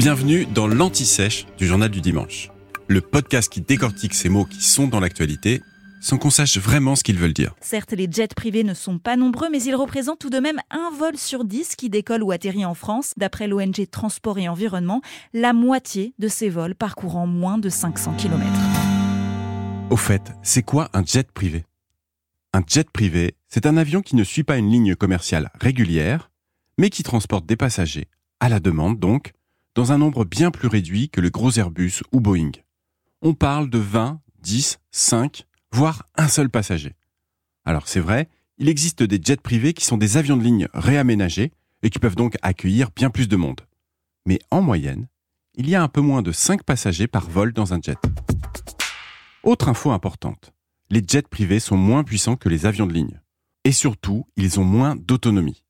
Bienvenue 0.00 0.46
dans 0.46 0.66
l'Anti-Sèche 0.66 1.44
du 1.58 1.66
Journal 1.66 1.90
du 1.90 2.00
Dimanche, 2.00 2.50
le 2.88 3.02
podcast 3.02 3.52
qui 3.52 3.60
décortique 3.60 4.14
ces 4.14 4.30
mots 4.30 4.46
qui 4.46 4.62
sont 4.62 4.86
dans 4.86 4.98
l'actualité 4.98 5.60
sans 6.00 6.16
qu'on 6.16 6.30
sache 6.30 6.56
vraiment 6.56 6.96
ce 6.96 7.04
qu'ils 7.04 7.18
veulent 7.18 7.34
dire. 7.34 7.54
Certes, 7.60 7.92
les 7.92 8.08
jets 8.10 8.28
privés 8.28 8.64
ne 8.64 8.72
sont 8.72 8.98
pas 8.98 9.16
nombreux, 9.16 9.50
mais 9.50 9.62
ils 9.62 9.74
représentent 9.74 10.18
tout 10.18 10.30
de 10.30 10.38
même 10.38 10.58
un 10.70 10.90
vol 10.98 11.18
sur 11.18 11.44
dix 11.44 11.76
qui 11.76 11.90
décolle 11.90 12.22
ou 12.22 12.32
atterrit 12.32 12.64
en 12.64 12.72
France. 12.72 13.12
D'après 13.18 13.46
l'ONG 13.46 13.90
Transport 13.90 14.38
et 14.38 14.48
Environnement, 14.48 15.02
la 15.34 15.52
moitié 15.52 16.14
de 16.18 16.28
ces 16.28 16.48
vols 16.48 16.74
parcourant 16.74 17.26
moins 17.26 17.58
de 17.58 17.68
500 17.68 18.14
km. 18.14 18.42
Au 19.90 19.96
fait, 19.96 20.32
c'est 20.42 20.62
quoi 20.62 20.88
un 20.94 21.04
jet 21.04 21.30
privé? 21.30 21.66
Un 22.54 22.62
jet 22.66 22.88
privé, 22.90 23.34
c'est 23.48 23.66
un 23.66 23.76
avion 23.76 24.00
qui 24.00 24.16
ne 24.16 24.24
suit 24.24 24.44
pas 24.44 24.56
une 24.56 24.70
ligne 24.70 24.94
commerciale 24.94 25.50
régulière, 25.60 26.30
mais 26.78 26.88
qui 26.88 27.02
transporte 27.02 27.44
des 27.44 27.56
passagers, 27.56 28.08
à 28.40 28.48
la 28.48 28.60
demande 28.60 28.98
donc, 28.98 29.34
dans 29.74 29.92
un 29.92 29.98
nombre 29.98 30.24
bien 30.24 30.50
plus 30.50 30.68
réduit 30.68 31.08
que 31.08 31.20
le 31.20 31.30
gros 31.30 31.52
Airbus 31.52 32.02
ou 32.12 32.20
Boeing. 32.20 32.52
On 33.22 33.34
parle 33.34 33.70
de 33.70 33.78
20, 33.78 34.20
10, 34.42 34.80
5, 34.90 35.46
voire 35.72 36.04
un 36.16 36.28
seul 36.28 36.50
passager. 36.50 36.94
Alors 37.64 37.88
c'est 37.88 38.00
vrai, 38.00 38.28
il 38.58 38.68
existe 38.68 39.02
des 39.02 39.20
jets 39.22 39.36
privés 39.36 39.72
qui 39.72 39.84
sont 39.84 39.96
des 39.96 40.16
avions 40.16 40.36
de 40.36 40.42
ligne 40.42 40.68
réaménagés 40.74 41.52
et 41.82 41.90
qui 41.90 41.98
peuvent 41.98 42.16
donc 42.16 42.36
accueillir 42.42 42.90
bien 42.94 43.10
plus 43.10 43.28
de 43.28 43.36
monde. 43.36 43.60
Mais 44.26 44.38
en 44.50 44.60
moyenne, 44.60 45.08
il 45.54 45.68
y 45.68 45.74
a 45.74 45.82
un 45.82 45.88
peu 45.88 46.00
moins 46.00 46.22
de 46.22 46.32
5 46.32 46.62
passagers 46.62 47.06
par 47.06 47.28
vol 47.28 47.52
dans 47.52 47.74
un 47.74 47.80
jet. 47.80 47.98
Autre 49.42 49.68
info 49.68 49.90
importante, 49.90 50.52
les 50.90 51.02
jets 51.06 51.22
privés 51.22 51.60
sont 51.60 51.76
moins 51.76 52.04
puissants 52.04 52.36
que 52.36 52.48
les 52.48 52.66
avions 52.66 52.86
de 52.86 52.92
ligne. 52.92 53.20
Et 53.64 53.72
surtout, 53.72 54.26
ils 54.36 54.58
ont 54.58 54.64
moins 54.64 54.96
d'autonomie. 54.96 55.64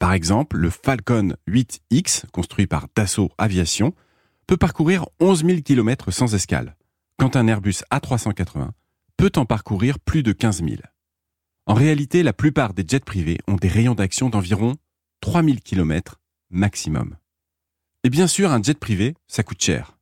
Par 0.00 0.14
exemple, 0.14 0.56
le 0.56 0.70
Falcon 0.70 1.36
8X, 1.46 2.24
construit 2.32 2.66
par 2.66 2.86
Dassault 2.96 3.30
Aviation, 3.36 3.94
peut 4.46 4.56
parcourir 4.56 5.04
11 5.20 5.44
000 5.44 5.60
km 5.60 6.10
sans 6.10 6.34
escale, 6.34 6.74
quand 7.18 7.36
un 7.36 7.46
Airbus 7.46 7.82
A380 7.92 8.70
peut 9.18 9.30
en 9.36 9.44
parcourir 9.44 10.00
plus 10.00 10.22
de 10.22 10.32
15 10.32 10.64
000. 10.64 10.76
En 11.66 11.74
réalité, 11.74 12.22
la 12.22 12.32
plupart 12.32 12.72
des 12.72 12.82
jets 12.88 13.00
privés 13.00 13.38
ont 13.46 13.56
des 13.56 13.68
rayons 13.68 13.94
d'action 13.94 14.30
d'environ 14.30 14.76
3000 15.20 15.60
km 15.60 16.18
maximum. 16.48 17.16
Et 18.02 18.08
bien 18.08 18.26
sûr, 18.26 18.50
un 18.50 18.62
jet 18.62 18.78
privé, 18.78 19.14
ça 19.28 19.42
coûte 19.42 19.62
cher. 19.62 19.98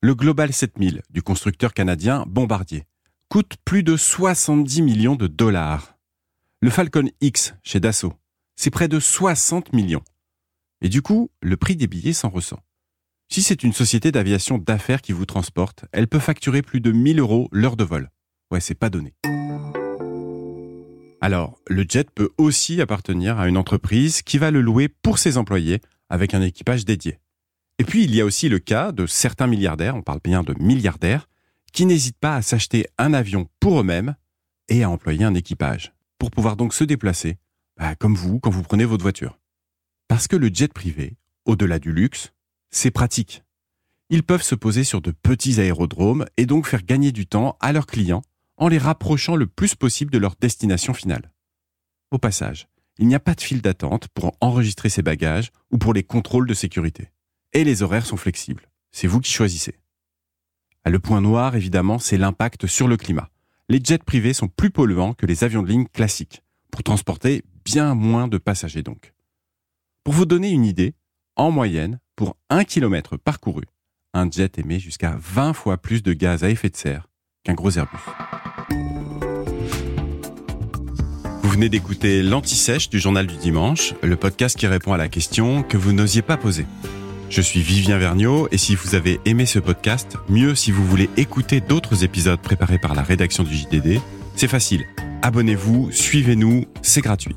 Le 0.00 0.14
Global 0.14 0.52
7000 0.52 1.02
du 1.10 1.22
constructeur 1.22 1.74
canadien 1.74 2.24
Bombardier 2.28 2.84
coûte 3.28 3.56
plus 3.64 3.82
de 3.82 3.96
70 3.96 4.82
millions 4.82 5.16
de 5.16 5.26
dollars. 5.26 5.98
Le 6.60 6.70
Falcon 6.70 7.10
X 7.20 7.54
chez 7.64 7.80
Dassault, 7.80 8.14
c'est 8.60 8.68
près 8.68 8.88
de 8.88 9.00
60 9.00 9.72
millions. 9.72 10.02
Et 10.82 10.90
du 10.90 11.00
coup, 11.00 11.30
le 11.40 11.56
prix 11.56 11.76
des 11.76 11.86
billets 11.86 12.12
s'en 12.12 12.28
ressent. 12.28 12.60
Si 13.32 13.40
c'est 13.40 13.62
une 13.62 13.72
société 13.72 14.12
d'aviation 14.12 14.58
d'affaires 14.58 15.00
qui 15.00 15.12
vous 15.12 15.24
transporte, 15.24 15.86
elle 15.92 16.08
peut 16.08 16.18
facturer 16.18 16.60
plus 16.60 16.82
de 16.82 16.92
1000 16.92 17.20
euros 17.20 17.48
l'heure 17.52 17.78
de 17.78 17.84
vol. 17.84 18.10
Ouais, 18.50 18.60
c'est 18.60 18.74
pas 18.74 18.90
donné. 18.90 19.14
Alors, 21.22 21.58
le 21.68 21.86
jet 21.88 22.10
peut 22.10 22.28
aussi 22.36 22.82
appartenir 22.82 23.38
à 23.38 23.48
une 23.48 23.56
entreprise 23.56 24.20
qui 24.20 24.36
va 24.36 24.50
le 24.50 24.60
louer 24.60 24.88
pour 24.88 25.16
ses 25.16 25.38
employés 25.38 25.80
avec 26.10 26.34
un 26.34 26.42
équipage 26.42 26.84
dédié. 26.84 27.18
Et 27.78 27.84
puis, 27.84 28.04
il 28.04 28.14
y 28.14 28.20
a 28.20 28.26
aussi 28.26 28.50
le 28.50 28.58
cas 28.58 28.92
de 28.92 29.06
certains 29.06 29.46
milliardaires, 29.46 29.96
on 29.96 30.02
parle 30.02 30.20
bien 30.22 30.42
de 30.42 30.54
milliardaires, 30.62 31.30
qui 31.72 31.86
n'hésitent 31.86 32.20
pas 32.20 32.36
à 32.36 32.42
s'acheter 32.42 32.86
un 32.98 33.14
avion 33.14 33.48
pour 33.58 33.80
eux-mêmes 33.80 34.16
et 34.68 34.82
à 34.82 34.90
employer 34.90 35.24
un 35.24 35.34
équipage, 35.34 35.94
pour 36.18 36.30
pouvoir 36.30 36.56
donc 36.56 36.74
se 36.74 36.84
déplacer, 36.84 37.38
bah, 37.80 37.94
comme 37.94 38.14
vous 38.14 38.38
quand 38.38 38.50
vous 38.50 38.62
prenez 38.62 38.84
votre 38.84 39.02
voiture. 39.02 39.38
Parce 40.06 40.28
que 40.28 40.36
le 40.36 40.50
jet 40.52 40.70
privé, 40.70 41.16
au-delà 41.46 41.78
du 41.78 41.92
luxe, 41.92 42.34
c'est 42.70 42.90
pratique. 42.90 43.42
Ils 44.10 44.22
peuvent 44.22 44.42
se 44.42 44.54
poser 44.54 44.84
sur 44.84 45.00
de 45.00 45.12
petits 45.12 45.60
aérodromes 45.60 46.26
et 46.36 46.44
donc 46.44 46.66
faire 46.66 46.82
gagner 46.82 47.10
du 47.10 47.26
temps 47.26 47.56
à 47.58 47.72
leurs 47.72 47.86
clients 47.86 48.20
en 48.58 48.68
les 48.68 48.76
rapprochant 48.76 49.34
le 49.34 49.46
plus 49.46 49.74
possible 49.74 50.12
de 50.12 50.18
leur 50.18 50.36
destination 50.38 50.92
finale. 50.92 51.32
Au 52.10 52.18
passage, 52.18 52.68
il 52.98 53.06
n'y 53.06 53.14
a 53.14 53.20
pas 53.20 53.34
de 53.34 53.40
file 53.40 53.62
d'attente 53.62 54.08
pour 54.08 54.36
enregistrer 54.42 54.90
ses 54.90 55.02
bagages 55.02 55.50
ou 55.70 55.78
pour 55.78 55.94
les 55.94 56.02
contrôles 56.02 56.46
de 56.46 56.54
sécurité. 56.54 57.08
Et 57.54 57.64
les 57.64 57.82
horaires 57.82 58.04
sont 58.04 58.18
flexibles. 58.18 58.68
C'est 58.92 59.06
vous 59.06 59.20
qui 59.20 59.32
choisissez. 59.32 59.78
Le 60.84 60.98
point 60.98 61.22
noir, 61.22 61.56
évidemment, 61.56 61.98
c'est 61.98 62.18
l'impact 62.18 62.66
sur 62.66 62.88
le 62.88 62.98
climat. 62.98 63.30
Les 63.70 63.80
jets 63.82 63.98
privés 63.98 64.34
sont 64.34 64.48
plus 64.48 64.70
polluants 64.70 65.14
que 65.14 65.24
les 65.24 65.44
avions 65.44 65.62
de 65.62 65.68
ligne 65.68 65.86
classiques, 65.86 66.42
pour 66.70 66.82
transporter 66.82 67.42
bien 67.64 67.94
moins 67.94 68.28
de 68.28 68.38
passagers 68.38 68.82
donc. 68.82 69.12
Pour 70.04 70.14
vous 70.14 70.26
donner 70.26 70.50
une 70.50 70.64
idée, 70.64 70.94
en 71.36 71.50
moyenne, 71.50 72.00
pour 72.16 72.36
un 72.48 72.64
kilomètre 72.64 73.16
parcouru, 73.16 73.64
un 74.14 74.30
jet 74.30 74.58
émet 74.58 74.78
jusqu'à 74.78 75.16
20 75.18 75.52
fois 75.52 75.78
plus 75.78 76.02
de 76.02 76.12
gaz 76.12 76.44
à 76.44 76.50
effet 76.50 76.68
de 76.68 76.76
serre 76.76 77.08
qu'un 77.44 77.54
gros 77.54 77.70
Airbus. 77.70 77.98
Vous 81.42 81.50
venez 81.50 81.68
d'écouter 81.68 82.22
l'Anti-Sèche 82.22 82.90
du 82.90 82.98
Journal 82.98 83.26
du 83.26 83.36
Dimanche, 83.36 83.94
le 84.02 84.16
podcast 84.16 84.56
qui 84.56 84.66
répond 84.66 84.92
à 84.92 84.96
la 84.96 85.08
question 85.08 85.62
que 85.62 85.76
vous 85.76 85.92
n'osiez 85.92 86.22
pas 86.22 86.36
poser. 86.36 86.66
Je 87.28 87.40
suis 87.40 87.60
Vivien 87.60 87.98
Vergniaud 87.98 88.48
et 88.50 88.58
si 88.58 88.74
vous 88.74 88.94
avez 88.94 89.20
aimé 89.24 89.46
ce 89.46 89.58
podcast, 89.58 90.16
mieux 90.28 90.54
si 90.54 90.72
vous 90.72 90.84
voulez 90.84 91.08
écouter 91.16 91.60
d'autres 91.60 92.02
épisodes 92.02 92.40
préparés 92.40 92.78
par 92.78 92.94
la 92.94 93.02
rédaction 93.02 93.44
du 93.44 93.54
JDD, 93.54 94.00
c'est 94.36 94.48
facile. 94.48 94.84
Abonnez-vous, 95.22 95.92
suivez-nous, 95.92 96.64
c'est 96.82 97.02
gratuit. 97.02 97.36